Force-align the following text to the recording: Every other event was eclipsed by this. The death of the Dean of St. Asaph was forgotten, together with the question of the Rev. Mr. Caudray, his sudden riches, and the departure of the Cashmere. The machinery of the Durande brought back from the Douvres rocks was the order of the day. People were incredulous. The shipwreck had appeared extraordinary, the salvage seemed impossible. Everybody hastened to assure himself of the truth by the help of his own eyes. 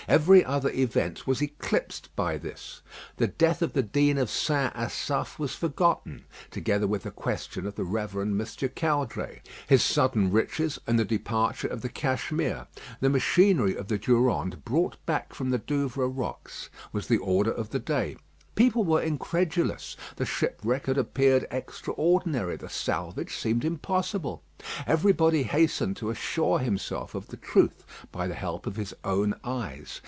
Every 0.07 0.43
other 0.43 0.71
event 0.71 1.27
was 1.27 1.43
eclipsed 1.43 2.09
by 2.15 2.39
this. 2.39 2.81
The 3.17 3.27
death 3.27 3.61
of 3.61 3.73
the 3.73 3.83
Dean 3.83 4.17
of 4.17 4.31
St. 4.31 4.73
Asaph 4.75 5.37
was 5.37 5.53
forgotten, 5.53 6.25
together 6.49 6.87
with 6.87 7.03
the 7.03 7.11
question 7.11 7.67
of 7.67 7.75
the 7.75 7.83
Rev. 7.83 8.13
Mr. 8.13 8.67
Caudray, 8.67 9.41
his 9.67 9.83
sudden 9.83 10.31
riches, 10.31 10.79
and 10.87 10.97
the 10.97 11.05
departure 11.05 11.67
of 11.67 11.81
the 11.83 11.87
Cashmere. 11.87 12.65
The 12.99 13.09
machinery 13.11 13.75
of 13.75 13.89
the 13.89 13.99
Durande 13.99 14.65
brought 14.65 14.97
back 15.05 15.35
from 15.35 15.51
the 15.51 15.59
Douvres 15.59 16.15
rocks 16.17 16.71
was 16.91 17.07
the 17.07 17.19
order 17.19 17.51
of 17.51 17.69
the 17.69 17.79
day. 17.79 18.17
People 18.55 18.83
were 18.83 19.01
incredulous. 19.01 19.95
The 20.17 20.25
shipwreck 20.25 20.85
had 20.87 20.97
appeared 20.97 21.47
extraordinary, 21.51 22.57
the 22.57 22.67
salvage 22.67 23.33
seemed 23.37 23.63
impossible. 23.63 24.43
Everybody 24.85 25.43
hastened 25.43 25.95
to 25.97 26.09
assure 26.09 26.59
himself 26.59 27.15
of 27.15 27.27
the 27.27 27.37
truth 27.37 27.85
by 28.11 28.27
the 28.27 28.35
help 28.35 28.67
of 28.67 28.75
his 28.75 28.93
own 29.05 29.35
eyes. 29.45 29.99